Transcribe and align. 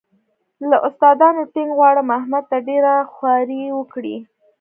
له 0.69 0.77
استادانو 0.87 1.41
ټینګ 1.53 1.71
غواړم 1.77 2.07
احمد 2.17 2.43
ته 2.51 2.57
ډېره 2.67 2.93
خواري 3.13 3.61
وکړي. 3.77 4.15